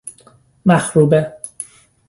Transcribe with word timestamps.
مخروبه 0.65 1.41